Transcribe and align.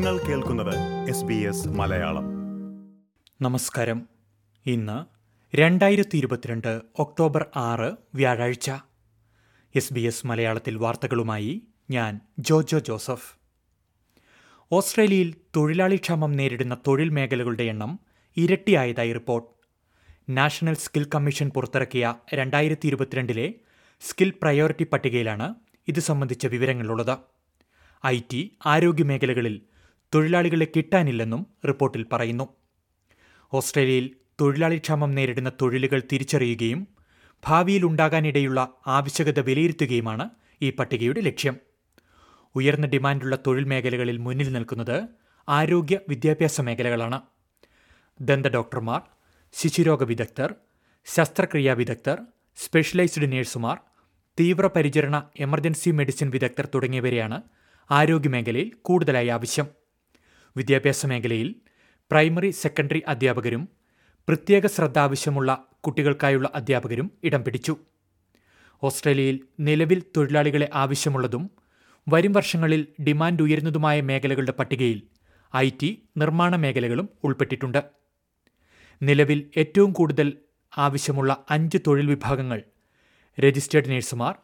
നിങ്ങൾ 0.00 0.18
കേൾക്കുന്നത് 0.18 0.78
S 1.08 1.24
B 1.24 1.34
S 1.34 1.68
Malayalam. 1.68 2.24
നമസ്കാരം. 3.40 4.08
ഇന്ന് 4.66 5.04
രണ്ടായിരത്തി 5.56 6.16
ഇരുപത്തിരണ്ട് 6.16 6.80
ഒക്ടോബർ 6.98 7.46
ആറ് 7.56 7.96
വ്യാഴാഴ്ച. 8.14 8.70
എസ് 9.74 9.94
ബി 9.94 10.00
എസ് 10.00 10.26
മലയാളത്തിൽ 10.26 10.76
വാർത്തകളുമായി 10.76 11.62
ഞാൻ 11.90 12.20
ജോജോ 12.38 12.78
ജോസഫ്. 12.78 13.36
ഓസ്ട്രേലിയയിൽ 14.72 15.34
തൊഴിലാളി 15.56 15.96
ക്ഷാമം 15.96 16.32
നേരിടുന്ന 16.32 16.76
തൊഴിൽ 16.86 17.08
മേഖലകളുടെ 17.08 17.62
എണ്ണം 17.62 18.00
ഇരട്ടിയായതായി 18.36 19.12
റിപ്പോർട്ട്. 19.12 19.48
നാഷണൽ 20.28 20.74
സ്കിൽ 20.74 21.06
കമ്മീഷൻ 21.14 21.50
പുറത്തിറക്കിയ 21.50 22.14
രണ്ടായിരത്തി 22.34 22.86
ഇരുപത്തിരണ്ടിലെ 22.86 23.54
സ്കിൽ 24.00 24.32
പ്രയോറിറ്റി 24.42 24.84
പട്ടികയിലാണ് 24.84 25.54
ഇത് 25.88 26.00
സംബന്ധിച്ച 26.00 26.46
വിവരങ്ങളുള്ളത്. 26.46 27.18
ഐ 28.06 28.20
ടി 28.32 28.58
ആരോഗ്യ 28.66 29.04
മേഖലകളിൽ 29.04 29.62
തൊഴിലാളികളെ 30.14 30.66
കിട്ടാനില്ലെന്നും 30.76 31.46
റിപ്പോർട്ടിൽ 31.68 32.06
പറയുന്നു. 32.12 32.48
ഓസ്ട്രേലിയയിൽ 33.52 34.10
തൊഴിലാളി 34.40 34.78
ക്ഷാമം 34.78 35.10
നേരിടുന്ന 35.10 35.52
തൊഴിലുകൾ 35.62 36.02
തിരിച്ചറിയുകയും 36.12 36.88
ഭാവിയിൽ 37.46 37.84
ഉണ്ടാകാനിടയുള്ള 37.84 38.68
ആവശ്യകത 38.86 39.40
വിലയിരുത്തുകയുമാണ് 39.40 40.30
ഈ 40.62 40.70
പട്ടികയുടെ 40.70 41.20
ലക്ഷ്യം. 41.20 41.56
ഉയർന്ന 42.54 42.86
ഡിമാൻഡുള്ള 42.86 43.38
തൊഴിൽ 43.46 43.64
മേഖലകളിൽ 43.64 44.16
മുന്നിൽ 44.16 44.52
നിൽക്കുന്നത് 44.52 45.04
ആരോഗ്യ 45.48 45.98
വിദ്യാഭ്യാസ 46.08 46.60
മേഖലകളാണ്. 46.60 47.20
ദന്ത 48.20 48.46
ഡോക്ടർമാർ 48.46 49.00
ശിശുരോഗ 49.52 50.04
വിദഗ്ധർ 50.04 50.54
ശസ്ത്രക്രിയാ 51.04 51.72
വിദഗ്ധർ 51.72 52.18
സ്പെഷ്യലൈസ്ഡ് 52.56 53.32
നഴ്സുമാർ 53.32 53.78
തീവ്രപരിചരണ 54.40 55.28
എമർജൻസി 55.40 55.90
മെഡിസിൻ 55.90 56.30
വിദഗ്ധർ 56.30 56.68
തുടങ്ങിയവരെയാണ് 56.74 57.42
ആരോഗ്യമേഖലയിൽ 57.90 58.72
കൂടുതലായി 58.82 59.28
ആവശ്യം. 59.28 59.79
വിദ്യാഭ്യാസ 60.56 61.06
മേഖലയിൽ 61.06 61.54
പ്രൈമറി 62.10 62.50
സെക്കൻഡറി 62.50 63.02
അധ്യാപകരും 63.08 63.68
പ്രത്യേക 64.28 64.66
ശ്രദ്ധ 64.66 64.98
ആവശ്യമുള്ള 64.98 65.64
കുട്ടികൾക്കായുള്ള 65.80 66.50
അധ്യാപകരും 66.54 67.10
ഇടം 67.24 67.44
പിടിച്ചു. 67.44 67.76
ഓസ്ട്രേലിയയിൽ 68.82 69.40
നിലവിൽ 69.60 70.02
തൊഴിലാളികളെ 70.16 70.70
ആവശ്യമുള്ളതും 70.74 71.50
വരും 72.08 72.32
വർഷങ്ങളിൽ 72.32 72.86
ഡിമാൻഡ് 73.02 73.42
ഉയരുന്നതുമായ 73.42 74.00
മേഖലകളുടെ 74.00 74.52
പട്ടികയിൽ 74.52 75.02
ഐ 75.56 75.70
ടി 75.82 76.02
നിർമ്മാണ 76.16 76.56
മേഖലകളും 76.56 77.08
ഉൾപ്പെട്ടിട്ടുണ്ട്. 77.24 77.84
നിലവിൽ 79.02 79.50
ഏറ്റവും 79.56 79.92
കൂടുതൽ 79.92 80.28
ആവശ്യമുള്ള 80.78 81.44
അഞ്ച് 81.50 81.78
തൊഴിൽ 81.86 82.06
വിഭാഗങ്ങൾ 82.06 82.62
രജിസ്റ്റേർഡ് 83.38 83.90
നഴ്സുമാർ 83.90 84.34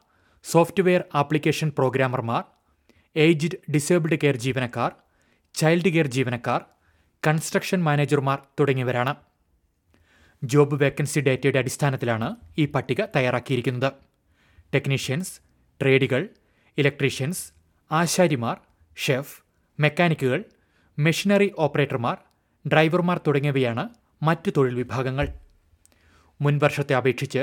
സോഫ്റ്റ്വെയർ 0.45 1.05
ആപ്ലിക്കേഷൻ 1.15 1.73
പ്രോഗ്രാമർമാർ 1.79 2.45
ഏജ്ഡ് 3.17 3.73
ഡിസേബിൾഡ് 3.73 4.19
കെയർ 4.23 4.37
ജീവനക്കാർ 4.37 4.93
ചൈൽഡ് 5.57 5.89
കെയർ 5.89 6.07
ജീവനക്കാർ 6.07 6.61
കൺസ്ട്രക്ഷൻ 7.27 7.83
മാനേജർമാർ 7.85 8.39
തുടങ്ങിയവരാണ്. 8.61 9.15
ജോബ് 10.45 10.81
വേക്കൻസി 10.83 11.21
ഡേറ്റയുടെ 11.21 11.59
അടിസ്ഥാനത്തിലാണ് 11.59 12.37
ഈ 12.59 12.67
പട്ടിക 12.67 13.05
തയ്യാറാക്കിയിരിക്കുന്നത്. 13.17 13.93
ടെക്നീഷ്യൻസ് 14.75 15.41
ട്രേഡുകൾ 15.81 16.29
ഇലക്ട്രീഷ്യൻസ് 16.79 17.53
ആശാരിമാർ 17.93 18.57
ഷെഫ് 18.97 19.43
മെക്കാനിക്കുകൾ 19.81 20.45
മെഷീനറി 20.99 21.53
ഓപ്പറേറ്റർമാർ 21.59 22.17
ഡ്രൈവർമാർ 22.69 23.21
തുടങ്ങിയവയാണ് 23.27 23.89
മറ്റ് 24.23 24.51
തൊഴിൽ 24.57 24.75
വിഭാഗങ്ങൾ. 24.75 25.27
മുൻവർഷത്തെ 26.41 26.95
അപേക്ഷിച്ച് 26.95 27.43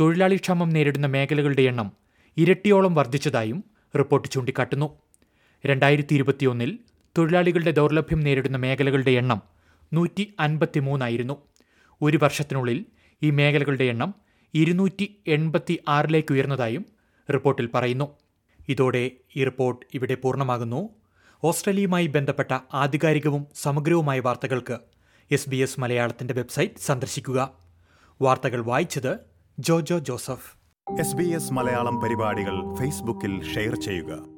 തൊഴിലാളി 0.00 0.36
ക്ഷാമം 0.36 0.68
നേരിടുന്ന 0.68 1.06
മേഖലകളുടെ 1.06 1.62
എണ്ണം 1.62 1.92
ഇരട്ടിയോളം 2.36 2.94
വർദ്ധിച്ചതായും 2.94 3.64
റിപ്പോർട്ട് 3.98 4.28
ചൂണ്ടിക്കാട്ടുന്നു. 4.28 4.88
രണ്ടായിരത്തി 5.66 6.14
ഇരുപത്തിയൊന്നിൽ 6.14 6.78
തൊഴിലാളികളുടെ 7.18 7.70
ദൗർലഭ്യം 7.70 8.20
നേരിടുന്ന 8.20 8.56
മേഖലകളുടെ 8.56 9.10
എണ്ണം 9.10 9.42
നൂറ്റി 9.92 10.34
അൻപത്തിമൂന്നായിരുന്നു 10.40 11.36
ഒരു 12.02 12.18
വർഷത്തിനുള്ളിൽ 12.22 12.84
ഈ 13.22 13.30
മേഖലകളുടെ 13.30 13.84
എണ്ണം 13.84 14.14
ഇരുന്നൂറ്റി 14.54 15.16
എൺപത്തി 15.26 15.78
ആറിലേക്ക് 15.88 16.32
ഉയർന്നതായും 16.32 16.86
റിപ്പോർട്ടിൽ 17.32 17.68
പറയുന്നു. 17.74 18.08
ഇതോടെ 18.68 19.10
ഈ 19.36 19.44
റിപ്പോർട്ട് 19.44 19.86
ഇവിടെ 19.94 20.14
പൂർണമാകുന്നു. 20.14 20.88
ഓസ്ട്രേലിയയുമായി 21.44 22.06
ബന്ധപ്പെട്ട 22.06 22.58
ആധികാരികവും 22.74 23.46
സമഗ്രവുമായ 23.54 24.20
വാർത്തകൾക്ക് 24.20 24.78
എസ് 25.30 25.50
ബി 25.50 25.56
എസ് 25.56 25.80
മലയാളത്തിന്റെ 25.80 26.34
വെബ്സൈറ്റ് 26.34 26.80
സന്ദർശിക്കുക. 26.80 27.52
വാർത്തകൾ 28.22 28.64
വായിച്ചത് 28.64 29.18
Jojo 29.58 29.98
Joseph. 29.98 30.56
S 31.00 31.16
B 31.16 31.24
S 31.24 31.52
Malayalam 31.52 32.00
പരിപാടികൾ 32.00 32.74
ഫേസ്ബുക്കിൽ 32.74 33.54
ഷെയർ 33.54 33.74
ചെയ്യുക. 33.80 34.37